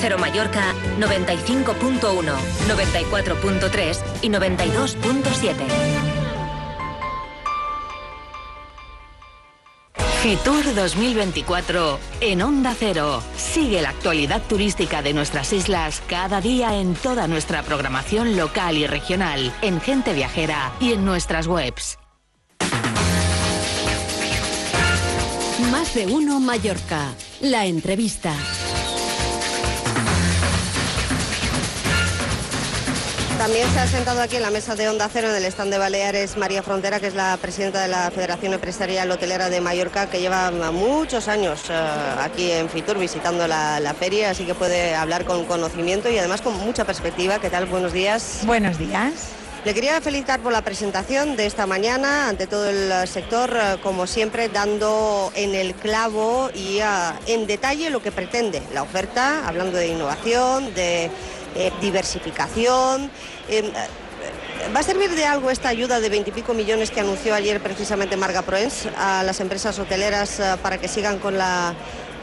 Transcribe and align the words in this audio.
Cero 0.00 0.16
Mallorca 0.18 0.74
95.1, 0.98 2.00
94.3 2.68 3.98
y 4.22 4.28
92.7. 4.28 6.16
Fitur 10.22 10.74
2024 10.74 12.00
en 12.20 12.42
Onda 12.42 12.74
Cero. 12.76 13.22
Sigue 13.36 13.80
la 13.80 13.90
actualidad 13.90 14.42
turística 14.42 15.00
de 15.00 15.14
nuestras 15.14 15.52
islas 15.52 16.02
cada 16.08 16.40
día 16.40 16.80
en 16.80 16.94
toda 16.94 17.28
nuestra 17.28 17.62
programación 17.62 18.36
local 18.36 18.76
y 18.76 18.88
regional, 18.88 19.52
en 19.62 19.80
Gente 19.80 20.14
Viajera 20.14 20.72
y 20.80 20.94
en 20.94 21.04
nuestras 21.04 21.46
webs. 21.46 21.98
Más 25.70 25.94
de 25.94 26.06
uno 26.06 26.40
Mallorca. 26.40 27.12
La 27.40 27.66
entrevista. 27.66 28.34
También 33.46 33.72
se 33.72 33.78
ha 33.78 33.86
sentado 33.86 34.20
aquí 34.22 34.34
en 34.34 34.42
la 34.42 34.50
mesa 34.50 34.74
de 34.74 34.88
Onda 34.88 35.08
Cero 35.08 35.28
en 35.30 35.36
el 35.36 35.44
stand 35.44 35.70
de 35.70 35.78
Baleares 35.78 36.36
María 36.36 36.64
Frontera, 36.64 36.98
que 36.98 37.06
es 37.06 37.14
la 37.14 37.36
presidenta 37.36 37.80
de 37.80 37.86
la 37.86 38.10
Federación 38.10 38.54
Empresarial 38.54 39.08
Hotelera 39.08 39.48
de 39.48 39.60
Mallorca, 39.60 40.10
que 40.10 40.18
lleva 40.18 40.50
muchos 40.72 41.28
años 41.28 41.60
eh, 41.70 41.74
aquí 42.20 42.50
en 42.50 42.68
Fitur 42.68 42.98
visitando 42.98 43.46
la, 43.46 43.78
la, 43.78 43.94
feria, 43.94 44.30
así 44.30 44.46
que 44.46 44.54
puede 44.56 44.96
hablar 44.96 45.24
con 45.24 45.44
conocimiento 45.44 46.10
y 46.10 46.18
además 46.18 46.42
con 46.42 46.56
mucha 46.58 46.84
perspectiva. 46.84 47.38
¿Qué 47.38 47.48
tal? 47.48 47.66
Buenos 47.66 47.92
días. 47.92 48.40
Buenos 48.42 48.78
días. 48.78 49.12
Le 49.66 49.74
quería 49.74 50.00
felicitar 50.00 50.38
por 50.38 50.52
la 50.52 50.62
presentación 50.62 51.34
de 51.34 51.46
esta 51.46 51.66
mañana 51.66 52.28
ante 52.28 52.46
todo 52.46 52.68
el 52.68 53.08
sector, 53.08 53.50
eh, 53.56 53.76
como 53.82 54.06
siempre, 54.06 54.48
dando 54.48 55.32
en 55.34 55.54
el 55.56 55.74
clavo 55.74 56.50
y 56.54 56.78
uh, 56.80 57.14
en 57.26 57.48
detalle 57.48 57.90
lo 57.90 58.00
que 58.00 58.12
pretende 58.12 58.62
la 58.72 58.82
oferta, 58.82 59.46
hablando 59.46 59.76
de 59.76 59.88
innovación, 59.88 60.72
de 60.74 61.10
eh, 61.56 61.72
diversificación. 61.80 63.10
Eh, 63.48 63.72
¿Va 64.74 64.80
a 64.80 64.82
servir 64.82 65.10
de 65.10 65.24
algo 65.24 65.50
esta 65.50 65.68
ayuda 65.68 66.00
de 66.00 66.08
veintipico 66.08 66.54
millones 66.54 66.90
que 66.90 67.00
anunció 67.00 67.34
ayer 67.34 67.60
precisamente 67.62 68.16
Marga 68.16 68.42
Proens 68.42 68.88
a 68.96 69.22
las 69.22 69.40
empresas 69.40 69.78
hoteleras 69.78 70.40
uh, 70.40 70.58
para 70.58 70.78
que 70.78 70.88
sigan 70.88 71.18
con 71.18 71.38
la 71.38 71.74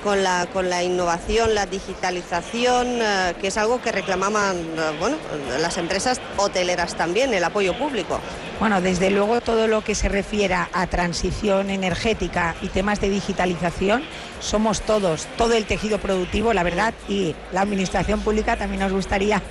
con 0.04 0.22
la, 0.22 0.48
con 0.52 0.70
la 0.70 0.84
innovación, 0.84 1.56
la 1.56 1.66
digitalización, 1.66 3.00
eh, 3.02 3.36
que 3.40 3.48
es 3.48 3.58
algo 3.58 3.82
que 3.82 3.92
reclamaban 3.92 4.58
eh, 4.58 4.98
bueno, 5.00 5.16
las 5.60 5.78
empresas 5.78 6.20
hoteleras 6.36 6.96
también, 6.96 7.34
el 7.34 7.44
apoyo 7.44 7.78
público. 7.78 8.20
Bueno, 8.60 8.82
desde 8.82 9.10
luego 9.10 9.42
todo 9.42 9.68
lo 9.68 9.84
que 9.84 9.96
se 9.96 10.10
refiera 10.10 10.70
a 10.74 10.88
transición 10.88 11.70
energética 11.70 12.56
y 12.62 12.68
temas 12.68 13.02
de 13.02 13.10
digitalización, 13.10 14.04
somos 14.40 14.82
todos, 14.82 15.28
todo 15.38 15.54
el 15.54 15.66
tejido 15.66 15.98
productivo, 16.00 16.54
la 16.54 16.64
verdad, 16.64 16.94
y 17.08 17.36
la 17.52 17.62
administración 17.62 18.22
pública 18.22 18.58
también 18.58 18.82
nos 18.82 18.92
gustaría 18.92 19.42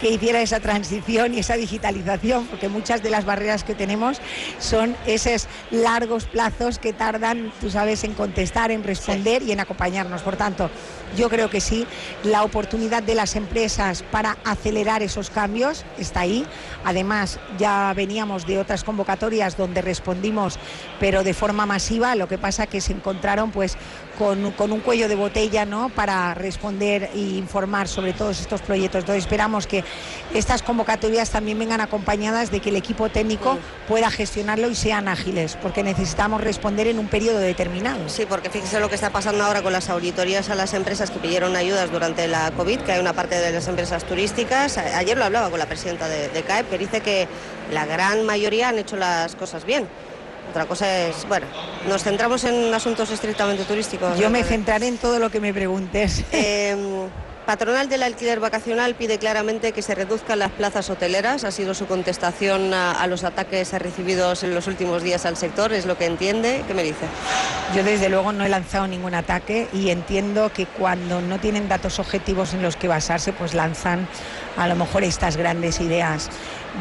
que 0.00 0.10
hiciera 0.10 0.40
esa 0.40 0.60
transición 0.60 1.34
y 1.34 1.38
esa 1.38 1.56
digitalización, 1.56 2.46
porque 2.46 2.68
muchas 2.68 3.02
de 3.02 3.10
las 3.10 3.24
barreras 3.24 3.64
que 3.64 3.74
tenemos 3.74 4.20
son 4.58 4.96
esos 5.06 5.48
largos 5.70 6.24
plazos 6.24 6.78
que 6.78 6.92
tardan, 6.92 7.52
tú 7.60 7.70
sabes, 7.70 8.04
en 8.04 8.14
contestar, 8.14 8.70
en 8.70 8.84
responder 8.84 9.42
y 9.42 9.52
en 9.52 9.60
acompañarnos. 9.60 10.22
Por 10.22 10.36
tanto, 10.36 10.70
yo 11.16 11.28
creo 11.28 11.50
que 11.50 11.60
sí, 11.60 11.86
la 12.22 12.42
oportunidad 12.42 13.02
de 13.02 13.14
las 13.14 13.36
empresas 13.36 14.02
para 14.10 14.38
acelerar 14.44 15.02
esos 15.02 15.30
cambios 15.30 15.84
está 15.98 16.20
ahí. 16.20 16.46
Además, 16.84 17.38
ya 17.58 17.92
veníamos 17.94 18.46
de 18.46 18.51
otras 18.58 18.84
convocatorias 18.84 19.56
donde 19.56 19.82
respondimos, 19.82 20.58
pero 21.00 21.24
de 21.24 21.34
forma 21.34 21.66
masiva, 21.66 22.14
lo 22.14 22.28
que 22.28 22.38
pasa 22.38 22.66
que 22.66 22.80
se 22.80 22.92
encontraron 22.92 23.50
pues 23.50 23.76
con, 24.18 24.52
con 24.52 24.72
un 24.72 24.80
cuello 24.80 25.08
de 25.08 25.14
botella 25.14 25.64
¿no? 25.64 25.88
para 25.88 26.34
responder 26.34 27.10
e 27.14 27.18
informar 27.18 27.88
sobre 27.88 28.12
todos 28.12 28.40
estos 28.40 28.62
proyectos. 28.62 29.00
Entonces 29.00 29.24
esperamos 29.24 29.66
que 29.66 29.84
estas 30.34 30.62
convocatorias 30.62 31.30
también 31.30 31.58
vengan 31.58 31.80
acompañadas 31.80 32.50
de 32.50 32.60
que 32.60 32.70
el 32.70 32.76
equipo 32.76 33.08
técnico 33.08 33.58
pueda 33.88 34.10
gestionarlo 34.10 34.70
y 34.70 34.74
sean 34.74 35.08
ágiles, 35.08 35.56
porque 35.60 35.82
necesitamos 35.82 36.40
responder 36.40 36.86
en 36.86 36.98
un 36.98 37.08
periodo 37.08 37.38
determinado. 37.38 38.08
Sí, 38.08 38.26
porque 38.28 38.50
fíjese 38.50 38.80
lo 38.80 38.88
que 38.88 38.94
está 38.94 39.10
pasando 39.10 39.44
ahora 39.44 39.62
con 39.62 39.72
las 39.72 39.88
auditorías 39.90 40.50
a 40.50 40.54
las 40.54 40.74
empresas 40.74 41.10
que 41.10 41.18
pidieron 41.18 41.56
ayudas 41.56 41.90
durante 41.90 42.28
la 42.28 42.50
COVID, 42.52 42.80
que 42.80 42.92
hay 42.92 43.00
una 43.00 43.12
parte 43.12 43.38
de 43.38 43.52
las 43.52 43.68
empresas 43.68 44.04
turísticas. 44.04 44.78
Ayer 44.78 45.16
lo 45.16 45.24
hablaba 45.24 45.50
con 45.50 45.58
la 45.58 45.66
presidenta 45.66 46.08
de, 46.08 46.28
de 46.28 46.42
CAEP, 46.42 46.70
que 46.70 46.78
dice 46.78 47.00
que 47.00 47.28
la 47.72 47.86
gran 47.86 48.24
mayoría 48.24 48.41
han 48.46 48.78
hecho 48.78 48.96
las 48.96 49.34
cosas 49.36 49.64
bien. 49.64 49.86
Otra 50.50 50.66
cosa 50.66 51.06
es, 51.06 51.26
bueno, 51.28 51.46
nos 51.88 52.02
centramos 52.02 52.44
en 52.44 52.74
asuntos 52.74 53.10
estrictamente 53.10 53.64
turísticos. 53.64 54.18
Yo 54.18 54.28
me 54.28 54.42
centraré 54.42 54.88
en 54.88 54.98
todo 54.98 55.18
lo 55.18 55.30
que 55.30 55.40
me 55.40 55.52
preguntes. 55.52 56.24
Eh, 56.32 56.76
Patronal 57.46 57.88
del 57.88 58.04
alquiler 58.04 58.38
vacacional 58.38 58.94
pide 58.94 59.18
claramente 59.18 59.72
que 59.72 59.82
se 59.82 59.96
reduzcan 59.96 60.38
las 60.38 60.52
plazas 60.52 60.88
hoteleras. 60.90 61.42
Ha 61.42 61.50
sido 61.50 61.74
su 61.74 61.86
contestación 61.86 62.72
a, 62.72 62.92
a, 62.92 63.06
los 63.08 63.24
ataques 63.24 63.72
recibidos 63.72 64.44
en 64.44 64.54
los 64.54 64.68
últimos 64.68 65.02
días 65.02 65.26
al 65.26 65.36
sector. 65.36 65.72
¿Es 65.72 65.84
lo 65.84 65.98
que 65.98 66.06
entiende? 66.06 66.62
¿Qué 66.68 66.74
me 66.74 66.84
dice? 66.84 67.04
Yo 67.74 67.82
desde 67.82 68.08
luego 68.08 68.30
no 68.30 68.44
he 68.44 68.48
lanzado 68.48 68.86
ningún 68.86 69.14
ataque 69.14 69.66
y 69.72 69.90
entiendo 69.90 70.52
que 70.52 70.66
cuando 70.66 71.20
no 71.20 71.40
tienen 71.40 71.68
datos 71.68 71.98
objetivos 71.98 72.54
en 72.54 72.62
los 72.62 72.76
que 72.76 72.86
basarse, 72.86 73.32
pues 73.32 73.54
lanzan 73.54 74.06
a 74.56 74.68
lo 74.68 74.76
mejor 74.76 75.02
estas 75.02 75.36
grandes 75.36 75.80
ideas. 75.80 76.30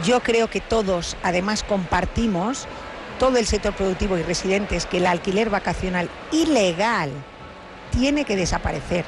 Yo 0.06 0.22
creo 0.22 0.50
que 0.50 0.62
todos 0.62 1.18
además 1.22 1.64
compartimos 1.64 2.68
todo 3.20 3.38
el 3.38 3.46
sector 3.46 3.74
productivo 3.74 4.18
y 4.18 4.24
residentes 4.24 4.86
que 4.86 4.98
el 4.98 5.06
alquiler 5.06 5.50
vacacional 5.50 6.10
ilegal 6.32 7.12
tiene 7.92 8.26
que 8.26 8.36
desaparecer. 8.36 9.06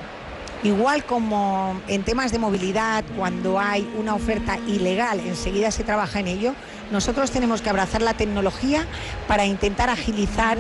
Igual 0.62 1.04
como 1.04 1.82
en 1.88 2.04
temas 2.04 2.32
de 2.32 2.40
movilidad, 2.40 3.04
cuando 3.18 3.60
hay 3.60 3.92
una 3.98 4.16
oferta 4.16 4.60
ilegal, 4.68 5.20
enseguida 5.20 5.72
se 5.72 5.84
trabaja 5.84 6.20
en 6.20 6.28
ello, 6.28 6.54
nosotros 6.92 7.32
tenemos 7.32 7.62
que 7.62 7.70
abrazar 7.70 8.02
la 8.02 8.14
tecnología 8.14 8.86
para 9.28 9.46
intentar 9.46 9.90
agilizar 9.90 10.58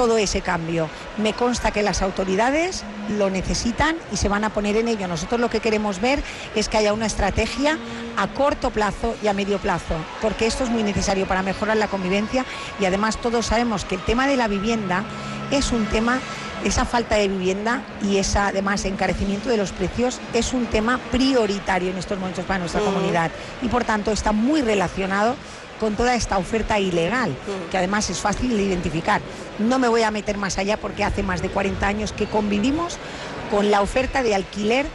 todo 0.00 0.16
ese 0.16 0.40
cambio. 0.40 0.88
Me 1.18 1.34
consta 1.34 1.72
que 1.72 1.82
las 1.82 2.00
autoridades 2.00 2.84
lo 3.18 3.28
necesitan 3.28 3.96
y 4.10 4.16
se 4.16 4.30
van 4.30 4.44
a 4.44 4.48
poner 4.48 4.78
en 4.78 4.88
ello. 4.88 5.06
Nosotros 5.06 5.38
lo 5.38 5.50
que 5.50 5.60
queremos 5.60 6.00
ver 6.00 6.22
es 6.54 6.70
que 6.70 6.78
haya 6.78 6.94
una 6.94 7.04
estrategia 7.04 7.76
a 8.16 8.26
corto 8.28 8.70
plazo 8.70 9.14
y 9.22 9.28
a 9.28 9.34
medio 9.34 9.58
plazo, 9.58 9.94
porque 10.22 10.46
esto 10.46 10.64
es 10.64 10.70
muy 10.70 10.82
necesario 10.82 11.26
para 11.26 11.42
mejorar 11.42 11.76
la 11.76 11.88
convivencia 11.88 12.46
y 12.80 12.86
además 12.86 13.18
todos 13.18 13.44
sabemos 13.44 13.84
que 13.84 13.96
el 13.96 14.00
tema 14.00 14.26
de 14.26 14.38
la 14.38 14.48
vivienda 14.48 15.04
es 15.50 15.70
un 15.70 15.84
tema 15.84 16.18
esa 16.64 16.86
falta 16.86 17.16
de 17.16 17.28
vivienda 17.28 17.82
y 18.02 18.16
ese 18.16 18.38
además 18.38 18.86
encarecimiento 18.86 19.50
de 19.50 19.58
los 19.58 19.72
precios 19.72 20.18
es 20.32 20.54
un 20.54 20.64
tema 20.64 20.98
prioritario 21.10 21.90
en 21.90 21.98
estos 21.98 22.18
momentos 22.18 22.46
para 22.46 22.60
nuestra 22.60 22.80
mm. 22.80 22.84
comunidad 22.84 23.30
y 23.60 23.68
por 23.68 23.84
tanto 23.84 24.12
está 24.12 24.32
muy 24.32 24.62
relacionado 24.62 25.36
con 25.80 25.96
toda 25.96 26.14
esta 26.14 26.38
oferta 26.38 26.78
ilegal, 26.78 27.34
que 27.70 27.78
además 27.78 28.10
es 28.10 28.20
fácil 28.20 28.56
de 28.56 28.62
identificar. 28.62 29.20
No 29.58 29.78
me 29.78 29.88
voy 29.88 30.02
a 30.02 30.10
meter 30.10 30.36
más 30.36 30.58
allá 30.58 30.76
porque 30.76 31.02
hace 31.02 31.22
más 31.22 31.40
de 31.40 31.48
40 31.48 31.86
años 31.86 32.12
que 32.12 32.26
convivimos 32.26 32.98
con 33.50 33.70
la 33.70 33.80
oferta 33.80 34.22
de 34.22 34.34
alquiler 34.34 34.86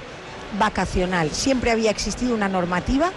vacacional. 0.60 1.32
Siempre 1.32 1.72
había 1.72 1.90
existido 1.90 2.36
una 2.36 2.48
normativa 2.48 3.12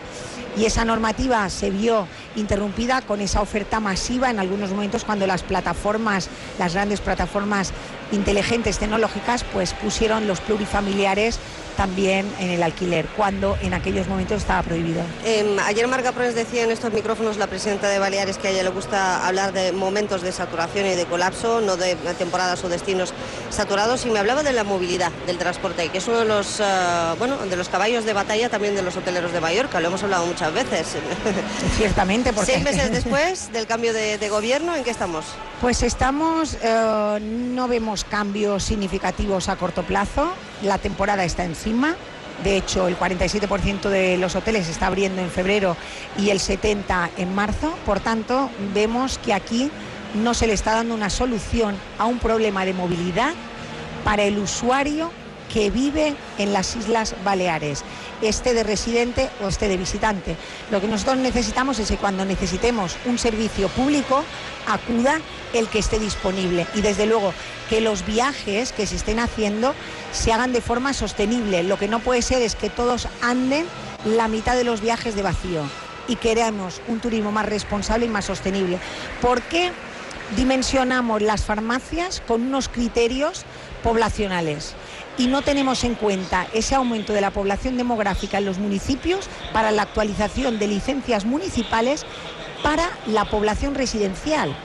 y 0.56 0.64
esa 0.64 0.84
normativa 0.84 1.48
se 1.50 1.70
vio 1.70 2.08
interrumpida 2.38 3.02
con 3.02 3.20
esa 3.20 3.40
oferta 3.40 3.80
masiva 3.80 4.30
en 4.30 4.38
algunos 4.38 4.70
momentos 4.70 5.04
cuando 5.04 5.26
las 5.26 5.42
plataformas, 5.42 6.28
las 6.58 6.74
grandes 6.74 7.00
plataformas 7.00 7.72
inteligentes 8.12 8.78
tecnológicas, 8.78 9.44
pues 9.52 9.74
pusieron 9.74 10.26
los 10.26 10.40
plurifamiliares 10.40 11.38
también 11.76 12.26
en 12.40 12.50
el 12.50 12.62
alquiler, 12.64 13.06
cuando 13.16 13.56
en 13.62 13.72
aquellos 13.72 14.08
momentos 14.08 14.38
estaba 14.38 14.62
prohibido. 14.62 15.00
Eh, 15.24 15.56
ayer 15.64 15.86
Marga 15.86 16.10
Proens 16.10 16.34
decía 16.34 16.64
en 16.64 16.72
estos 16.72 16.92
micrófonos, 16.92 17.36
la 17.36 17.46
presidenta 17.46 17.88
de 17.88 18.00
Baleares, 18.00 18.36
que 18.36 18.48
a 18.48 18.50
ella 18.50 18.64
le 18.64 18.70
gusta 18.70 19.24
hablar 19.24 19.52
de 19.52 19.70
momentos 19.70 20.22
de 20.22 20.32
saturación 20.32 20.86
y 20.86 20.96
de 20.96 21.04
colapso, 21.04 21.60
no 21.60 21.76
de 21.76 21.94
temporadas 22.18 22.64
o 22.64 22.68
destinos 22.68 23.12
saturados, 23.50 24.04
y 24.06 24.10
me 24.10 24.18
hablaba 24.18 24.42
de 24.42 24.52
la 24.52 24.64
movilidad 24.64 25.12
del 25.28 25.38
transporte, 25.38 25.88
que 25.90 25.98
es 25.98 26.08
uno 26.08 26.18
de 26.18 26.24
los, 26.24 26.58
uh, 26.58 27.16
bueno, 27.16 27.36
de 27.36 27.54
los 27.54 27.68
caballos 27.68 28.04
de 28.04 28.12
batalla 28.12 28.48
también 28.48 28.74
de 28.74 28.82
los 28.82 28.96
hoteleros 28.96 29.32
de 29.32 29.40
Mallorca, 29.40 29.78
lo 29.78 29.86
hemos 29.86 30.02
hablado 30.02 30.26
muchas 30.26 30.52
veces. 30.52 30.96
Ciertamente, 31.76 32.27
porque... 32.32 32.52
Seis 32.52 32.64
meses 32.64 32.90
después 32.90 33.52
del 33.52 33.66
cambio 33.66 33.92
de, 33.92 34.18
de 34.18 34.28
gobierno, 34.28 34.74
¿en 34.74 34.84
qué 34.84 34.90
estamos? 34.90 35.24
Pues 35.60 35.82
estamos, 35.82 36.54
uh, 36.54 37.18
no 37.20 37.68
vemos 37.68 38.04
cambios 38.04 38.64
significativos 38.64 39.48
a 39.48 39.56
corto 39.56 39.82
plazo, 39.82 40.32
la 40.62 40.78
temporada 40.78 41.24
está 41.24 41.44
encima 41.44 41.96
de 42.44 42.56
hecho, 42.56 42.86
el 42.86 42.96
47% 42.96 43.88
de 43.88 44.16
los 44.16 44.36
hoteles 44.36 44.68
está 44.68 44.86
abriendo 44.86 45.20
en 45.20 45.30
febrero 45.30 45.76
y 46.16 46.30
el 46.30 46.38
70% 46.38 47.10
en 47.16 47.34
marzo. 47.34 47.74
Por 47.84 48.00
tanto, 48.00 48.50
vemos 48.72 49.18
que 49.18 49.34
aquí 49.34 49.70
no 50.14 50.34
se 50.34 50.46
le 50.46 50.52
está 50.52 50.74
dando 50.74 50.94
una 50.94 51.10
solución 51.10 51.76
a 51.98 52.06
un 52.06 52.18
problema 52.18 52.64
de 52.64 52.74
movilidad 52.74 53.34
para 54.04 54.22
el 54.22 54.38
usuario 54.38 55.10
que 55.52 55.70
vive 55.70 56.14
en 56.38 56.52
las 56.52 56.76
Islas 56.76 57.14
Baleares, 57.24 57.84
esté 58.22 58.54
de 58.54 58.62
residente 58.62 59.30
o 59.42 59.48
esté 59.48 59.68
de 59.68 59.76
visitante. 59.76 60.36
Lo 60.70 60.80
que 60.80 60.88
nosotros 60.88 61.18
necesitamos 61.18 61.78
es 61.78 61.88
que 61.88 61.96
cuando 61.96 62.24
necesitemos 62.24 62.96
un 63.06 63.18
servicio 63.18 63.68
público, 63.68 64.24
acuda 64.66 65.20
el 65.54 65.68
que 65.68 65.78
esté 65.78 65.98
disponible. 65.98 66.66
Y 66.74 66.80
desde 66.80 67.06
luego 67.06 67.32
que 67.68 67.80
los 67.80 68.04
viajes 68.04 68.72
que 68.72 68.86
se 68.86 68.96
estén 68.96 69.18
haciendo 69.18 69.74
se 70.12 70.32
hagan 70.32 70.52
de 70.52 70.60
forma 70.60 70.92
sostenible. 70.92 71.62
Lo 71.62 71.78
que 71.78 71.88
no 71.88 72.00
puede 72.00 72.22
ser 72.22 72.42
es 72.42 72.54
que 72.54 72.70
todos 72.70 73.08
anden 73.22 73.66
la 74.04 74.28
mitad 74.28 74.56
de 74.56 74.64
los 74.64 74.80
viajes 74.80 75.14
de 75.14 75.22
vacío 75.22 75.62
y 76.08 76.16
queremos 76.16 76.80
un 76.88 77.00
turismo 77.00 77.30
más 77.30 77.46
responsable 77.46 78.06
y 78.06 78.08
más 78.08 78.24
sostenible. 78.24 78.78
¿Por 79.20 79.42
qué 79.42 79.70
dimensionamos 80.36 81.22
las 81.22 81.44
farmacias 81.44 82.22
con 82.26 82.42
unos 82.42 82.68
criterios 82.68 83.44
poblacionales? 83.82 84.74
Y 85.18 85.26
no 85.26 85.42
tenemos 85.42 85.84
en 85.84 85.94
cuenta 85.94 86.46
ese 86.54 86.74
aumento 86.74 87.12
de 87.12 87.20
la 87.20 87.32
población 87.32 87.76
demográfica 87.76 88.38
en 88.38 88.44
los 88.44 88.58
municipios 88.58 89.28
para 89.52 89.70
la 89.72 89.82
actualización 89.82 90.58
de 90.58 90.68
licencias 90.68 91.24
municipales 91.24 92.06
para 92.62 92.88
la 93.06 93.24
población 93.24 93.74
residencial. 93.74 94.56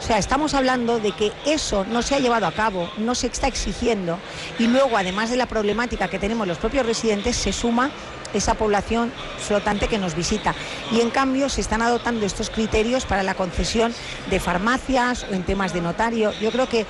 O 0.00 0.04
sea, 0.04 0.18
estamos 0.18 0.54
hablando 0.54 0.98
de 0.98 1.12
que 1.12 1.30
eso 1.46 1.84
no 1.84 2.02
se 2.02 2.16
ha 2.16 2.18
llevado 2.18 2.46
a 2.46 2.52
cabo, 2.52 2.90
no 2.98 3.14
se 3.14 3.28
está 3.28 3.46
exigiendo 3.46 4.18
y 4.58 4.66
luego, 4.66 4.96
además 4.96 5.30
de 5.30 5.36
la 5.36 5.46
problemática 5.46 6.08
que 6.08 6.18
tenemos 6.18 6.48
los 6.48 6.58
propios 6.58 6.84
residentes, 6.84 7.36
se 7.36 7.52
suma 7.52 7.92
esa 8.34 8.54
población 8.54 9.12
flotante 9.38 9.86
que 9.86 9.98
nos 9.98 10.16
visita. 10.16 10.54
Y 10.90 11.00
en 11.00 11.10
cambio 11.10 11.48
se 11.48 11.60
están 11.60 11.82
adoptando 11.82 12.26
estos 12.26 12.50
criterios 12.50 13.04
para 13.04 13.22
la 13.22 13.34
concesión 13.34 13.94
de 14.30 14.40
farmacias 14.40 15.24
o 15.30 15.34
en 15.34 15.44
temas 15.44 15.72
de 15.72 15.82
notario. 15.82 16.32
Yo 16.40 16.50
creo 16.50 16.68
que 16.68 16.86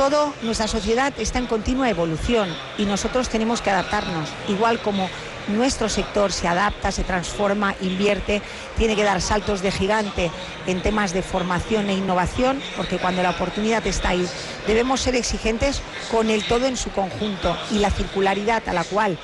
todo 0.00 0.32
nuestra 0.40 0.66
sociedad 0.66 1.12
está 1.18 1.40
en 1.40 1.46
continua 1.46 1.90
evolución 1.90 2.48
y 2.78 2.86
nosotros 2.86 3.28
tenemos 3.28 3.60
que 3.60 3.68
adaptarnos, 3.68 4.30
igual 4.48 4.80
como 4.80 5.10
nuestro 5.48 5.90
sector 5.90 6.32
se 6.32 6.48
adapta, 6.48 6.90
se 6.90 7.04
transforma, 7.04 7.74
invierte, 7.82 8.40
tiene 8.78 8.96
que 8.96 9.04
dar 9.04 9.20
saltos 9.20 9.60
de 9.60 9.70
gigante 9.70 10.30
en 10.66 10.80
temas 10.80 11.12
de 11.12 11.20
formación 11.20 11.90
e 11.90 11.98
innovación, 11.98 12.62
porque 12.78 12.96
cuando 12.96 13.22
la 13.22 13.28
oportunidad 13.28 13.86
está 13.86 14.10
ahí, 14.10 14.26
debemos 14.66 15.02
ser 15.02 15.16
exigentes 15.16 15.82
con 16.10 16.30
el 16.30 16.44
todo 16.44 16.64
en 16.64 16.78
su 16.78 16.88
conjunto 16.92 17.54
y 17.70 17.80
la 17.80 17.90
circularidad 17.90 18.66
a 18.70 18.72
la 18.72 18.84
cual 18.84 19.18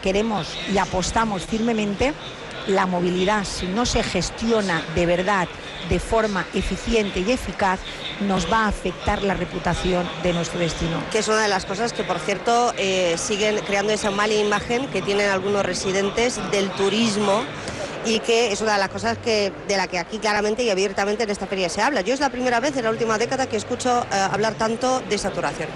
queremos 0.00 0.46
y 0.72 0.78
apostamos 0.78 1.42
firmemente, 1.44 2.14
la 2.66 2.86
movilidad, 2.86 3.44
si 3.44 3.66
no 3.66 3.86
se 3.86 4.02
gestiona 4.02 4.82
de 4.94 5.06
verdad, 5.06 5.48
de 5.88 5.98
forma 5.98 6.46
eficiente 6.54 7.20
y 7.20 7.32
eficaz, 7.32 7.80
nos 8.20 8.50
va 8.52 8.64
a 8.64 8.68
afectar 8.68 9.22
la 9.22 9.34
reputación 9.34 10.08
de 10.22 10.32
nuestro 10.32 10.60
destino. 10.60 11.02
Que 11.10 11.18
es 11.18 11.28
una 11.28 11.42
de 11.42 11.48
las 11.48 11.64
cosas 11.64 11.92
que, 11.92 12.04
por 12.04 12.18
cierto, 12.18 12.72
eh, 12.76 13.16
siguen 13.18 13.58
creando 13.66 13.92
esa 13.92 14.10
mala 14.10 14.34
imagen 14.34 14.86
que 14.88 15.02
tienen 15.02 15.30
algunos 15.30 15.64
residentes 15.64 16.38
del 16.50 16.70
turismo 16.70 17.42
y 18.04 18.20
que 18.20 18.52
es 18.52 18.60
una 18.60 18.74
de 18.74 18.78
las 18.78 18.88
cosas 18.88 19.18
que, 19.18 19.52
de 19.68 19.76
la 19.76 19.86
que 19.86 19.98
aquí 19.98 20.18
claramente 20.18 20.62
y 20.62 20.70
abiertamente 20.70 21.24
en 21.24 21.30
esta 21.30 21.46
feria 21.46 21.68
se 21.68 21.82
habla. 21.82 22.00
Yo 22.00 22.14
es 22.14 22.20
la 22.20 22.30
primera 22.30 22.60
vez 22.60 22.76
en 22.76 22.84
la 22.84 22.90
última 22.90 23.18
década 23.18 23.46
que 23.46 23.56
escucho 23.56 24.06
eh, 24.10 24.14
hablar 24.14 24.54
tanto 24.54 25.00
de 25.00 25.18
saturación. 25.18 25.68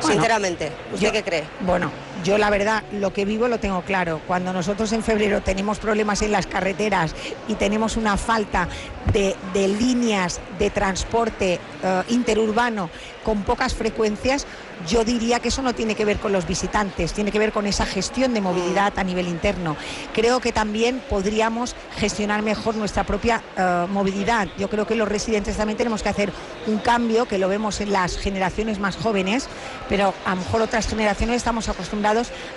Sinceramente, 0.00 0.70
¿usted 0.92 1.12
qué 1.12 1.22
cree? 1.22 1.44
Bueno, 1.60 1.90
yo 2.24 2.38
la 2.38 2.50
verdad 2.50 2.82
lo 2.92 3.12
que 3.12 3.24
vivo 3.24 3.48
lo 3.48 3.60
tengo 3.60 3.82
claro. 3.82 4.20
Cuando 4.26 4.52
nosotros 4.52 4.92
en 4.92 5.02
febrero 5.02 5.40
tenemos 5.42 5.78
problemas 5.78 6.22
en 6.22 6.32
las 6.32 6.46
carreteras 6.46 7.14
y 7.46 7.54
tenemos 7.54 7.96
una 7.96 8.16
falta 8.16 8.68
de, 9.12 9.36
líneas 9.68 10.40
de 10.58 10.70
transporte 10.70 11.60
eh, 11.82 12.02
interurbano 12.08 12.90
con 13.24 13.42
pocas 13.42 13.74
frecuencias, 13.74 14.46
yo 14.86 15.04
diría 15.04 15.40
que 15.40 15.48
eso 15.48 15.60
no 15.62 15.74
tiene 15.74 15.94
que 15.94 16.04
ver 16.04 16.18
con 16.18 16.32
los 16.32 16.46
visitantes, 16.46 17.12
tiene 17.12 17.32
que 17.32 17.38
ver 17.38 17.52
con 17.52 17.66
esa 17.66 17.84
gestión 17.84 18.32
de 18.32 18.40
movilidad 18.40 18.98
a 18.98 19.04
nivel 19.04 19.28
interno. 19.28 19.76
Creo 20.14 20.40
que 20.40 20.52
también 20.52 21.02
podríamos 21.08 21.74
gestionar 21.96 22.42
mejor 22.42 22.76
nuestra 22.76 23.04
propia 23.04 23.42
eh, 23.56 23.86
movilidad. 23.90 24.48
Yo 24.56 24.70
creo 24.70 24.86
que 24.86 24.94
los 24.94 25.08
residentes 25.08 25.56
también 25.56 25.76
tenemos 25.76 26.02
que 26.02 26.08
hacer 26.08 26.32
un 26.66 26.78
cambio, 26.78 27.26
que 27.26 27.38
lo 27.38 27.48
vemos 27.48 27.80
en 27.80 27.92
las 27.92 28.16
generaciones 28.16 28.78
más 28.78 28.96
jóvenes, 28.96 29.48
pero 29.88 30.14
a 30.24 30.30
lo 30.30 30.36
mejor 30.36 30.62
otras 30.62 30.86
generaciones 30.88 31.36
estamos 31.36 31.68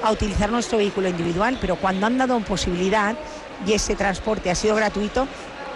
a 0.04 0.12
utilizar 0.12 0.52
nuestro 0.52 0.78
vehículo 0.78 1.10
individual, 1.10 1.58
pero 1.60 1.76
cuando 1.76 2.06
han 2.06 2.18
dado 2.18 2.40
posibilidad 2.42 3.16
y 3.66 3.74
ese 3.74 3.96
transporte 3.96 4.50
ha 4.50 4.56
sido 4.56 4.76
gratuito, 4.76 5.28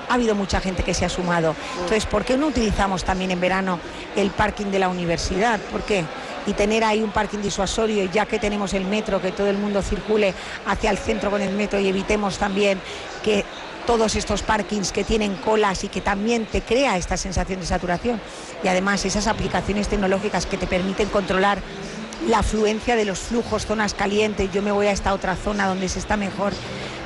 ha 0.09 0.13
habido 0.13 0.35
mucha 0.35 0.59
gente 0.59 0.83
que 0.83 0.93
se 0.93 1.05
ha 1.05 1.09
sumado. 1.09 1.55
Entonces, 1.75 2.05
¿por 2.05 2.23
qué 2.23 2.37
no 2.37 2.47
utilizamos 2.47 3.03
también 3.03 3.31
en 3.31 3.39
verano 3.39 3.79
el 4.15 4.29
parking 4.29 4.67
de 4.67 4.79
la 4.79 4.89
universidad? 4.89 5.59
¿Por 5.71 5.81
qué? 5.81 6.03
y 6.47 6.53
tener 6.53 6.83
ahí 6.83 7.01
un 7.01 7.11
parking 7.11 7.39
disuasorio, 7.39 8.05
ya 8.11 8.25
que 8.25 8.39
tenemos 8.39 8.73
el 8.73 8.85
metro, 8.85 9.21
que 9.21 9.31
todo 9.31 9.47
el 9.47 9.57
mundo 9.57 9.81
circule 9.81 10.33
hacia 10.67 10.91
el 10.91 10.97
centro 10.97 11.31
con 11.31 11.41
el 11.41 11.53
metro 11.53 11.79
y 11.79 11.87
evitemos 11.87 12.37
también 12.37 12.79
que 13.23 13.43
todos 13.85 14.15
estos 14.15 14.41
parkings 14.41 14.91
que 14.91 15.03
tienen 15.03 15.35
colas 15.35 15.83
y 15.83 15.89
que 15.89 16.01
también 16.01 16.45
te 16.45 16.61
crea 16.61 16.97
esta 16.97 17.17
sensación 17.17 17.59
de 17.59 17.65
saturación. 17.65 18.19
Y 18.63 18.67
además 18.67 19.05
esas 19.05 19.27
aplicaciones 19.27 19.87
tecnológicas 19.87 20.45
que 20.45 20.57
te 20.57 20.67
permiten 20.67 21.09
controlar 21.09 21.59
la 22.27 22.39
afluencia 22.39 22.95
de 22.95 23.05
los 23.05 23.19
flujos, 23.19 23.65
zonas 23.65 23.93
calientes, 23.93 24.51
yo 24.51 24.61
me 24.61 24.71
voy 24.71 24.87
a 24.87 24.91
esta 24.91 25.13
otra 25.13 25.35
zona 25.35 25.67
donde 25.67 25.89
se 25.89 25.99
está 25.99 26.17
mejor. 26.17 26.53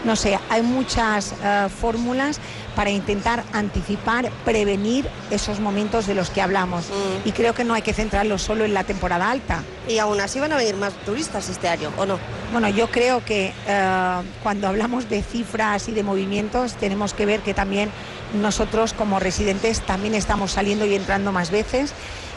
No 0.06 0.16
sé, 0.16 0.39
hay 0.50 0.62
muchas 0.62 1.33
eh, 1.44 1.68
fórmulas 1.69 2.39
para 2.74 2.89
intentar 2.89 3.44
anticipar, 3.51 4.31
prevenir 4.45 5.10
esos 5.30 5.60
momentos 5.60 6.07
de 6.07 6.16
los 6.16 6.30
que 6.30 6.42
hablamos. 6.42 6.86
Mm. 6.86 7.27
Y 7.27 7.31
creo 7.33 7.54
que 7.54 7.66
no 7.66 7.74
hay 7.74 7.81
que 7.81 7.94
centrarlo 7.94 8.38
solo 8.38 8.63
en 8.63 8.74
la 8.74 8.86
temporada 8.86 9.30
alta. 9.30 9.62
Y 9.89 9.98
aún 9.98 10.21
así 10.21 10.39
van 10.39 10.54
a 10.54 10.56
venir 10.56 10.77
más 10.77 10.94
turistas 11.06 11.50
este 11.50 11.68
año, 11.68 11.92
¿o 11.98 12.06
no? 12.06 12.18
Bueno, 12.54 12.69
yo 12.69 12.89
creo 12.89 13.25
que 13.25 13.51
eh, 13.68 14.21
cuando 14.42 14.69
hablamos 14.69 15.10
de 15.10 15.21
cifras 15.21 15.89
y 15.89 15.92
de 15.92 16.04
movimientos 16.04 16.75
tenemos 16.75 17.13
que 17.13 17.25
ver 17.25 17.42
que 17.42 17.54
también 17.54 17.92
nosotros 18.39 18.94
como 18.94 19.19
residentes 19.19 19.81
también 19.81 20.16
estamos 20.16 20.51
saliendo 20.51 20.86
y 20.86 20.95
entrando 20.95 21.33
más 21.33 21.51
veces 21.51 21.94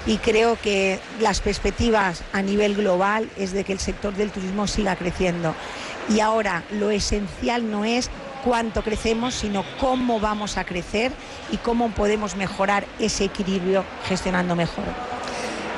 y 0.07 0.17
creo 0.19 0.59
que 0.61 0.99
las 1.21 1.41
perspectivas 1.41 2.23
a 2.33 2.43
nivel 2.43 2.75
global 2.75 3.29
es 3.37 3.53
de 3.53 3.65
que 3.65 3.73
el 3.73 3.79
sector 3.79 4.15
del 4.15 4.31
turismo 4.31 4.67
siga 4.67 4.97
creciendo. 4.97 5.55
Y 6.09 6.21
ahora 6.21 6.65
lo 6.71 6.91
esencial 6.91 7.71
no 7.71 7.85
es 7.85 8.11
cuánto 8.45 8.83
crecemos, 8.83 9.35
sino 9.35 9.65
cómo 9.79 10.19
vamos 10.19 10.57
a 10.59 10.65
crecer 10.65 11.13
y 11.53 11.57
cómo 11.59 11.91
podemos 11.91 12.37
mejorar 12.37 12.87
ese 12.99 13.25
equilibrio 13.25 13.85
gestionando 14.09 14.57
mejor. 14.57 15.12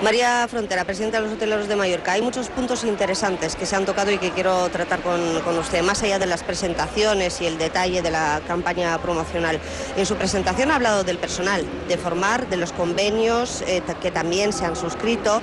María 0.04 0.46
Frontera, 0.48 0.84
presidenta 0.84 1.16
de 1.16 1.24
los 1.24 1.32
hoteleros 1.32 1.66
de 1.66 1.76
Mallorca. 1.76 2.12
Hay 2.12 2.20
muchos 2.20 2.50
puntos 2.50 2.84
interesantes 2.84 3.56
que 3.56 3.64
se 3.64 3.74
han 3.74 3.86
tocado 3.86 4.10
y 4.10 4.18
que 4.18 4.32
quiero 4.32 4.68
tratar 4.68 5.00
con, 5.00 5.18
usted, 5.58 5.82
más 5.82 6.02
allá 6.02 6.18
de 6.18 6.26
las 6.26 6.42
presentaciones 6.42 7.40
y 7.40 7.46
el 7.46 7.56
detalle 7.56 8.02
de 8.02 8.10
la 8.10 8.42
campaña 8.46 8.98
promocional. 8.98 9.58
En 9.96 10.04
su 10.04 10.16
presentación 10.16 10.70
ha 10.70 10.74
hablado 10.74 11.04
del 11.04 11.16
personal, 11.16 11.64
de 11.88 11.96
formar, 11.96 12.50
de 12.50 12.58
los 12.58 12.72
convenios 12.72 13.62
eh, 13.66 13.82
que 14.02 14.10
también 14.10 14.52
se 14.52 14.66
han 14.66 14.76
suscrito, 14.76 15.40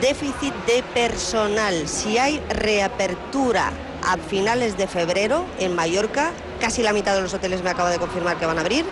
déficit 0.00 0.54
de 0.66 0.84
personal. 0.94 1.88
Si 1.88 2.16
hay 2.16 2.40
reapertura 2.50 3.72
a 4.06 4.16
finales 4.16 4.78
de 4.78 4.86
febrero 4.86 5.44
en 5.58 5.74
Mallorca, 5.74 6.30
casi 6.60 6.84
la 6.84 6.92
mitad 6.92 7.16
de 7.16 7.22
los 7.22 7.34
hoteles 7.34 7.64
me 7.64 7.70
acaba 7.70 7.90
de 7.90 7.98
confirmar 7.98 8.36
que 8.36 8.46
van 8.46 8.58
a 8.58 8.60
abrir. 8.60 8.84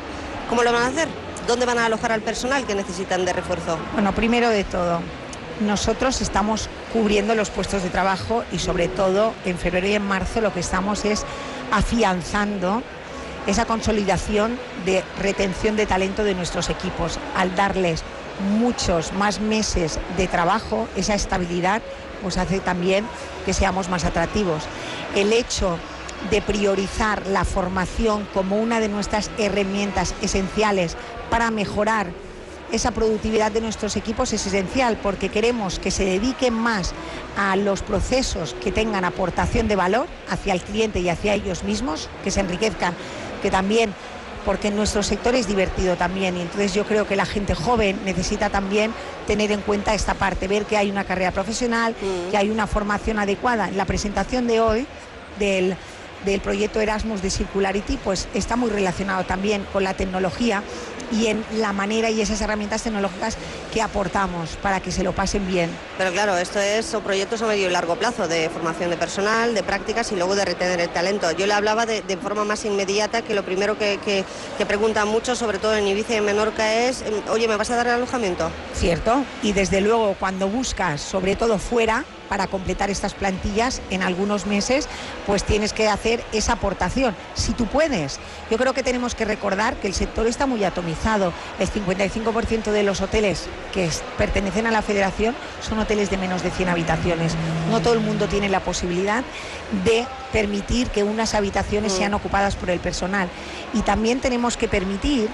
¿Cómo 0.49 0.65
lo 0.65 0.73
van 0.73 0.83
a 0.83 0.87
hacer? 0.89 1.22
¿Dónde 1.47 1.67
van 1.67 1.79
a 1.79 1.87
alojar 1.87 2.13
al 2.13 2.23
personal 2.23 2.65
que 2.67 2.75
necesitan 2.75 3.25
de 3.25 3.33
refuerzo? 3.33 3.79
Bueno, 3.95 4.13
primero 4.15 4.49
de 4.49 4.65
todo, 4.65 5.01
nosotros 5.61 6.21
estamos 6.21 6.69
cubriendo 6.93 7.35
los 7.35 7.51
puestos 7.51 7.83
de 7.83 7.91
trabajo 7.91 8.45
y 8.53 8.59
sobre 8.59 8.89
todo 8.89 9.33
en 9.45 9.59
febrero 9.59 9.89
y 9.89 9.95
en 9.95 10.07
marzo 10.07 10.41
lo 10.41 10.53
que 10.53 10.61
estamos 10.61 11.05
es 11.05 11.25
afianzando 11.73 12.83
esa 13.47 13.65
consolidación 13.65 14.59
de 14.87 15.03
retención 15.19 15.77
de 15.77 15.87
talento 15.87 16.23
de 16.23 16.35
nuestros 16.35 16.71
equipos 16.71 17.19
al 17.37 17.55
darles 17.57 18.03
muchos 18.59 19.13
más 19.13 19.41
meses 19.41 19.99
de 20.17 20.29
trabajo, 20.29 20.89
esa 20.97 21.15
estabilidad 21.15 21.83
pues 22.23 22.39
hace 22.39 22.61
también 22.61 23.05
que 23.45 23.53
seamos 23.53 23.89
más 23.89 24.05
atractivos. 24.05 24.63
El 25.17 25.33
hecho 25.33 25.77
de 26.31 26.43
priorizar 26.43 27.27
la 27.27 27.45
formación 27.45 28.27
como 28.33 28.57
una 28.57 28.81
de 28.81 28.89
nuestras 28.89 29.31
herramientas 29.39 30.15
esenciales 30.23 30.97
para 31.31 31.51
mejorar 31.51 32.09
esa 32.73 32.91
productividad 32.91 33.53
de 33.53 33.61
nuestros 33.61 33.97
equipos 33.97 34.33
es 34.33 34.47
esencial 34.47 34.99
porque 35.03 35.29
queremos 35.29 35.79
que 35.79 35.91
se 35.91 36.07
dediquen 36.07 36.55
más 36.55 36.95
a 37.37 37.55
los 37.57 37.83
procesos 37.83 38.57
que 38.63 38.73
tengan 38.73 39.05
aportación 39.05 39.69
de 39.69 39.77
valor 39.77 40.07
hacia 40.31 40.55
el 40.55 40.63
cliente 40.63 40.99
y 41.01 41.11
hacia 41.11 41.35
ellos 41.35 41.65
mismos, 41.65 42.09
que 42.25 42.31
se 42.31 42.41
enriquezcan, 42.41 42.95
que 43.43 43.51
también 43.51 43.95
porque 44.47 44.69
en 44.69 44.77
nuestro 44.77 45.03
sector 45.03 45.35
es 45.35 45.47
divertido 45.47 45.97
también 45.97 46.37
y 46.37 46.41
entonces 46.41 46.73
yo 46.75 46.85
creo 46.85 47.07
que 47.07 47.15
la 47.15 47.27
gente 47.27 47.55
joven 47.55 48.01
necesita 48.05 48.49
también 48.49 48.93
tener 49.27 49.53
en 49.53 49.61
cuenta 49.61 49.95
esta 49.95 50.15
parte, 50.15 50.49
ver 50.49 50.65
que 50.65 50.77
hay 50.77 50.91
una 50.91 51.05
carrera 51.05 51.31
profesional, 51.31 51.93
mm. 51.93 52.31
que 52.31 52.37
hay 52.37 52.51
una 52.51 52.67
formación 52.67 53.19
adecuada. 53.19 53.69
En 53.69 53.77
la 53.77 53.85
presentación 53.85 54.47
de 54.47 54.61
hoy 54.61 54.87
del 55.39 55.77
del 56.25 56.41
proyecto 56.41 56.81
Erasmus 56.81 57.23
de 57.23 57.31
Circularity, 57.31 57.99
pues 57.99 58.29
está 58.35 58.57
muy 58.57 58.71
relacionado 58.71 59.25
también 59.25 59.65
con 59.73 59.85
la 59.85 59.95
tecnología 59.95 60.63
y 61.13 61.27
en 61.27 61.45
la 61.57 61.73
manera 61.73 62.11
y 62.11 62.21
esas 62.21 62.41
herramientas 62.41 62.83
tecnológicas 62.83 63.37
que 63.73 63.83
aportamos 63.83 64.57
para 64.63 64.81
que 64.81 64.91
se 64.91 65.03
lo 65.03 65.13
pasen 65.13 65.47
bien. 65.47 65.71
Pero 65.99 66.11
claro, 66.13 66.37
esto 66.39 66.59
es 66.59 66.87
son 66.87 67.03
proyectos 67.03 67.43
a 67.43 67.47
medio 67.47 67.69
y 67.69 67.71
largo 67.71 67.97
plazo 67.97 68.29
de 68.29 68.49
formación 68.49 68.91
de 68.91 68.97
personal, 68.97 69.55
de 69.55 69.63
prácticas 69.63 70.11
y 70.13 70.17
luego 70.17 70.35
de 70.35 70.45
retener 70.45 70.81
el 70.81 70.89
talento. 70.89 71.31
Yo 71.33 71.47
le 71.47 71.53
hablaba 71.53 71.87
de, 71.87 72.03
de 72.03 72.17
forma 72.17 72.45
más 72.45 72.65
inmediata 72.65 73.23
que 73.23 73.35
lo 73.35 73.45
primero 73.45 73.79
que, 73.79 73.99
que, 74.05 74.25
que, 74.59 74.67
preguntan 74.67 75.09
mucho, 75.09 75.37
sobre 75.37 75.59
todo 75.59 75.77
en 75.77 75.87
Ibiza 75.87 76.15
y 76.15 76.17
en 76.17 76.25
Menorca, 76.25 76.75
es, 76.75 77.03
em, 77.03 77.15
oye, 77.31 77.47
¿me 77.47 77.57
vas 77.57 77.71
a 77.71 77.77
dar 77.77 77.87
el 77.87 77.95
alojamiento? 77.95 78.51
Cierto, 78.75 79.25
y 79.43 79.53
desde 79.53 79.81
luego 79.81 80.17
cuando 80.19 80.49
buscas, 80.49 81.01
sobre 81.01 81.37
todo 81.37 81.59
fuera, 81.59 82.05
para 82.33 82.47
completar 82.47 82.89
estas 82.89 83.13
plantillas 83.13 83.83
en 83.91 84.03
algunos 84.03 84.47
meses, 84.47 84.89
pues 85.27 85.45
tienes 85.45 85.75
que 85.75 85.87
hacer 85.89 86.25
esa 86.33 86.55
aportación, 86.55 87.15
si 87.35 87.53
tú 87.53 87.67
puedes. 87.67 88.21
Yo 88.51 88.57
creo 88.57 88.73
que 88.73 88.83
tenemos 88.83 89.15
que 89.15 89.27
recordar 89.27 89.77
que 89.77 89.87
el 89.87 89.93
sector 89.93 90.27
está 90.27 90.47
muy 90.47 90.65
atomizado. 90.65 91.35
El 91.59 91.69
55% 91.69 92.71
de 92.71 92.85
los 92.85 93.03
hoteles 93.03 93.49
que 93.75 93.91
pertenecen 94.17 94.67
a 94.67 94.71
la 94.71 94.81
federación 94.81 95.37
son 95.61 95.79
hoteles 95.79 96.09
de 96.09 96.17
menos 96.17 96.43
de 96.43 96.51
100 96.51 96.71
habitaciones. 96.71 97.35
No 97.71 97.83
todo 97.83 97.93
el 97.93 98.01
mundo 98.01 98.27
tiene 98.29 98.49
la 98.49 98.61
posibilidad 98.61 99.25
de 99.85 100.07
permitir 100.33 100.89
que 100.89 101.03
unas 101.03 101.35
habitaciones 101.35 101.93
sean 101.93 102.15
ocupadas 102.15 102.57
por 102.57 102.71
el 102.71 102.81
personal. 102.81 103.29
Y 103.75 103.83
también 103.83 104.21
tenemos 104.21 104.57
que 104.57 104.69
permitir 104.69 105.29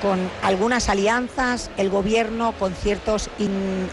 con 0.00 0.18
algunas 0.42 0.88
alianzas, 0.88 1.70
el 1.76 1.90
gobierno, 1.90 2.52
con 2.58 2.74
ciertos 2.74 3.30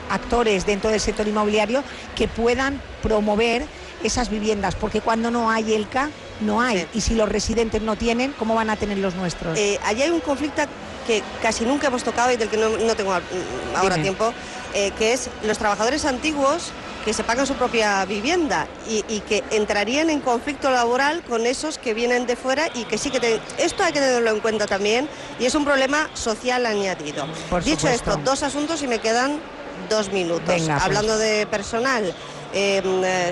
actores 0.10 0.66
dentro 0.66 0.90
del 0.90 1.00
sector 1.00 1.28
inmobiliario 1.28 1.84
que 2.16 2.28
puedan 2.28 2.82
promover 3.02 3.66
esas 4.04 4.30
viviendas, 4.30 4.76
porque 4.76 5.02
cuando 5.02 5.32
no 5.32 5.50
hay 5.50 5.74
ELCA, 5.74 6.10
no 6.42 6.62
hay. 6.62 6.80
Sí. 6.80 6.88
Y 6.94 7.02
si 7.02 7.16
los 7.16 7.30
residentes 7.30 7.82
no 7.82 7.96
tienen, 7.96 8.34
¿cómo 8.38 8.56
van 8.56 8.70
a 8.70 8.76
tener 8.76 8.98
los 8.98 9.16
nuestros? 9.16 9.58
Eh, 9.58 9.80
allí 9.84 10.04
hay 10.04 10.12
un 10.12 10.20
conflicto 10.20 10.64
que 11.08 11.24
casi 11.42 11.66
nunca 11.66 11.88
hemos 11.88 12.04
tocado 12.04 12.32
y 12.32 12.38
del 12.38 12.50
que 12.50 12.58
no, 12.58 12.70
no 12.70 12.96
tengo 12.96 13.14
ahora 13.14 13.96
Dime. 13.96 14.04
tiempo, 14.04 14.34
eh, 14.74 14.92
que 14.98 15.14
es 15.14 15.30
los 15.44 15.58
trabajadores 15.58 16.06
antiguos 16.06 16.72
que 17.06 17.14
se 17.14 17.24
pagan 17.24 17.46
su 17.46 17.54
propia 17.54 18.04
vivienda 18.06 18.68
y, 18.90 19.06
y, 19.08 19.20
que 19.22 19.44
entrarían 19.52 20.10
en 20.10 20.20
conflicto 20.22 20.72
laboral 20.72 21.22
con 21.24 21.46
esos 21.46 21.78
que 21.78 21.94
vienen 21.94 22.26
de 22.26 22.36
fuera 22.36 22.68
y 22.74 22.86
que 22.86 22.98
sí 22.98 23.12
que 23.12 23.20
te, 23.20 23.40
esto 23.60 23.84
hay 23.84 23.94
que 23.94 24.00
tenerlo 24.00 24.32
en 24.32 24.40
cuenta 24.40 24.66
también 24.66 25.08
y 25.40 25.46
es 25.46 25.54
un 25.54 25.64
problema 25.64 26.10
social 26.16 26.66
añadido. 26.66 27.28
Por 27.50 27.64
Dicho 27.64 27.82
supuesto. 27.82 28.12
esto, 28.12 28.22
dos 28.24 28.42
asuntos 28.42 28.82
y 28.82 28.88
me 28.88 28.98
quedan 29.00 29.40
dos 29.88 30.12
minutos. 30.12 30.48
Venga, 30.48 30.78
Hablando 30.78 31.14
pues. 31.14 31.20
de 31.30 31.48
personal. 31.48 32.14
Eh, 32.58 32.82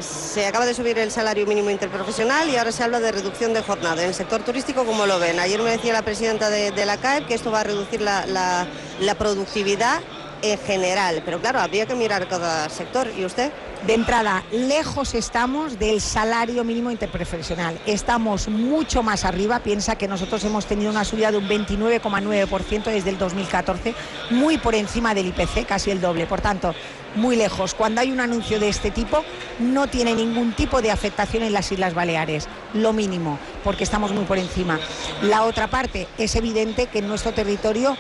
se 0.01 0.45
acaba 0.45 0.65
de 0.65 0.73
subir 0.73 0.99
el 0.99 1.09
salario 1.09 1.45
mínimo 1.47 1.69
interprofesional 1.69 2.49
y 2.49 2.57
ahora 2.57 2.73
se 2.73 2.83
habla 2.83 2.99
de 2.99 3.09
reducción 3.13 3.53
de 3.53 3.61
jornada. 3.63 4.01
En 4.03 4.09
el 4.09 4.13
sector 4.13 4.43
turístico, 4.43 4.83
¿cómo 4.83 5.05
lo 5.05 5.17
ven? 5.17 5.39
Ayer 5.39 5.61
me 5.61 5.71
decía 5.71 5.93
la 5.93 6.01
presidenta 6.01 6.49
de, 6.49 6.71
de 6.71 6.85
la 6.85 6.97
CAEP 6.97 7.27
que 7.27 7.33
esto 7.33 7.49
va 7.49 7.61
a 7.61 7.63
reducir 7.63 8.01
la, 8.01 8.25
la, 8.25 8.67
la 8.99 9.15
productividad 9.15 10.01
en 10.43 10.59
general, 10.59 11.21
pero 11.25 11.39
claro, 11.39 11.59
habría 11.59 11.85
que 11.85 11.95
mirar 11.95 12.27
cada 12.27 12.69
sector. 12.69 13.07
¿Y 13.17 13.25
usted? 13.25 13.51
De 13.87 13.93
entrada, 13.93 14.43
lejos 14.51 15.13
estamos 15.13 15.79
del 15.79 15.99
salario 15.99 16.63
mínimo 16.63 16.91
interprofesional. 16.91 17.79
Estamos 17.85 18.47
mucho 18.47 19.03
más 19.03 19.25
arriba. 19.25 19.59
Piensa 19.59 19.97
que 19.97 20.07
nosotros 20.07 20.43
hemos 20.43 20.65
tenido 20.65 20.91
una 20.91 21.05
subida 21.05 21.31
de 21.31 21.37
un 21.37 21.47
29,9% 21.47 22.83
desde 22.83 23.09
el 23.09 23.17
2014, 23.17 23.95
muy 24.29 24.57
por 24.57 24.75
encima 24.75 25.13
del 25.13 25.27
IPC, 25.27 25.65
casi 25.65 25.91
el 25.91 26.01
doble. 26.01 26.25
Por 26.27 26.41
tanto, 26.41 26.73
muy 27.15 27.35
lejos. 27.35 27.73
Cuando 27.73 28.01
hay 28.01 28.11
un 28.11 28.19
anuncio 28.19 28.59
de 28.59 28.69
este 28.69 28.91
tipo, 28.91 29.23
no 29.59 29.87
tiene 29.87 30.13
ningún 30.13 30.53
tipo 30.53 30.81
de 30.81 30.91
afectación 30.91 31.43
en 31.43 31.53
las 31.53 31.71
Islas 31.71 31.93
Baleares, 31.93 32.47
lo 32.73 32.93
mínimo, 32.93 33.39
porque 33.63 33.83
estamos 33.83 34.11
muy 34.11 34.25
por 34.25 34.37
encima. 34.37 34.79
La 35.21 35.43
otra 35.43 35.67
parte, 35.67 36.07
es 36.17 36.35
evidente 36.35 36.87
que 36.87 36.99
en 36.99 37.07
nuestro 37.07 37.33
territorio 37.33 37.97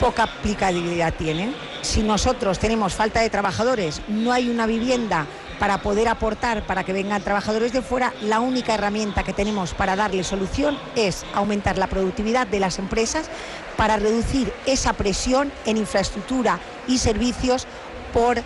poca 0.00 0.24
aplicabilidad 0.24 1.14
tienen. 1.14 1.54
Si 1.82 2.02
nosotros 2.02 2.58
tenemos 2.58 2.94
falta 2.94 3.20
de 3.20 3.30
trabajadores, 3.30 4.00
no 4.08 4.32
hay 4.32 4.48
una 4.48 4.66
vivienda 4.66 5.26
para 5.58 5.78
poder 5.78 6.08
aportar 6.08 6.66
para 6.66 6.82
que 6.82 6.92
vengan 6.92 7.22
trabajadores 7.22 7.72
de 7.72 7.82
fuera, 7.82 8.12
la 8.20 8.40
única 8.40 8.74
herramienta 8.74 9.22
que 9.22 9.32
tenemos 9.32 9.74
para 9.74 9.94
darle 9.94 10.24
solución 10.24 10.76
es 10.96 11.24
aumentar 11.34 11.78
la 11.78 11.86
productividad 11.86 12.48
de 12.48 12.58
las 12.58 12.80
empresas 12.80 13.28
para 13.76 13.96
reducir 13.96 14.52
esa 14.66 14.92
presión 14.92 15.52
en 15.64 15.76
infraestructura 15.76 16.58
y 16.88 16.98
servicios 16.98 17.66
por 18.12 18.42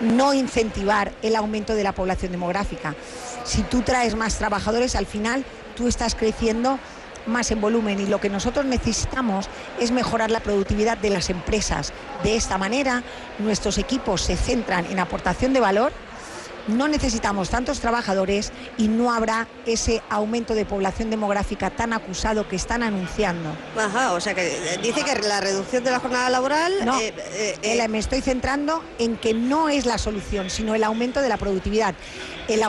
no 0.00 0.34
incentivar 0.34 1.12
el 1.22 1.34
aumento 1.34 1.74
de 1.74 1.84
la 1.84 1.92
población 1.92 2.32
demográfica. 2.32 2.94
Si 3.44 3.62
tú 3.62 3.82
traes 3.82 4.14
más 4.14 4.36
trabajadores, 4.36 4.96
al 4.96 5.06
final 5.06 5.44
tú 5.76 5.88
estás 5.88 6.14
creciendo 6.14 6.78
más 7.26 7.50
en 7.50 7.60
volumen 7.60 8.00
y 8.00 8.06
lo 8.06 8.20
que 8.20 8.30
nosotros 8.30 8.64
necesitamos 8.64 9.48
es 9.80 9.90
mejorar 9.90 10.30
la 10.30 10.40
productividad 10.40 10.98
de 10.98 11.10
las 11.10 11.30
empresas. 11.30 11.92
De 12.22 12.36
esta 12.36 12.58
manera, 12.58 13.02
nuestros 13.38 13.78
equipos 13.78 14.22
se 14.22 14.36
centran 14.36 14.86
en 14.86 14.98
aportación 14.98 15.52
de 15.52 15.60
valor, 15.60 15.92
no 16.66 16.88
necesitamos 16.88 17.50
tantos 17.50 17.80
trabajadores 17.80 18.52
y 18.76 18.88
no 18.88 19.12
habrá 19.12 19.48
ese 19.66 20.02
aumento 20.10 20.54
de 20.54 20.64
población 20.64 21.10
demográfica 21.10 21.70
tan 21.70 21.92
acusado 21.92 22.48
que 22.48 22.56
están 22.56 22.82
anunciando. 22.82 23.54
Ajá, 23.76 24.12
o 24.12 24.20
sea 24.20 24.34
que 24.34 24.78
dice 24.82 25.02
que 25.02 25.14
la 25.26 25.40
reducción 25.40 25.84
de 25.84 25.90
la 25.90 26.00
jornada 26.00 26.28
laboral... 26.30 26.72
No, 26.84 26.98
eh, 26.98 27.14
eh, 27.62 27.88
me 27.88 27.98
estoy 27.98 28.20
centrando 28.20 28.84
en 28.98 29.16
que 29.16 29.32
no 29.32 29.68
es 29.68 29.86
la 29.86 29.96
solución, 29.98 30.50
sino 30.50 30.74
el 30.74 30.84
aumento 30.84 31.22
de 31.22 31.28
la 31.28 31.36
productividad. 31.36 31.94
El, 32.48 32.62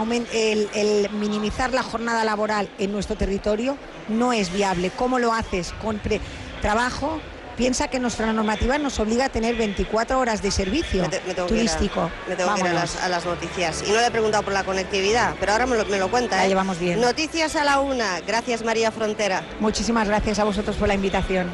el 0.73 1.09
minimizar 1.11 1.73
la 1.73 1.83
jornada 1.83 2.23
laboral 2.23 2.69
en 2.77 2.91
nuestro 2.91 3.15
territorio 3.15 3.77
no 4.07 4.33
es 4.33 4.51
viable. 4.51 4.91
¿Cómo 4.91 5.19
lo 5.19 5.33
haces? 5.33 5.73
Con 5.81 5.99
trabajo, 6.61 7.19
piensa 7.59 7.89
que 7.89 7.99
nuestra 7.99 8.31
normativa 8.31 8.77
nos 8.77 8.99
obliga 9.01 9.25
a 9.25 9.29
tener 9.29 9.57
24 9.57 10.17
horas 10.17 10.41
de 10.41 10.49
servicio 10.49 11.01
me 11.01 11.09
te, 11.09 11.21
me 11.27 11.33
turístico. 11.33 12.03
A, 12.03 12.29
me 12.29 12.37
tengo 12.37 12.51
Vámonos. 12.51 12.63
que 12.63 12.69
ir 12.69 12.77
a 12.77 12.79
las, 12.79 13.03
a 13.03 13.09
las, 13.09 13.25
noticias. 13.25 13.83
Y 13.85 13.91
no 13.91 13.99
le 13.99 14.07
he 14.07 14.11
preguntado 14.11 14.43
por 14.43 14.53
la 14.53 14.63
conectividad, 14.63 15.35
pero 15.41 15.51
ahora 15.51 15.65
me 15.65 15.75
lo, 15.75 15.85
me 15.85 15.99
lo 15.99 16.09
cuenta. 16.09 16.37
La 16.37 16.45
¿eh? 16.45 16.47
llevamos 16.47 16.79
bien. 16.79 17.01
Noticias 17.01 17.57
a 17.57 17.65
la 17.65 17.81
una. 17.81 18.21
Gracias, 18.21 18.63
María 18.63 18.91
Frontera. 18.91 19.43
Muchísimas 19.59 20.07
gracias 20.07 20.39
a 20.39 20.45
vosotros 20.45 20.77
por 20.77 20.87
la 20.87 20.93
invitación. 20.93 21.51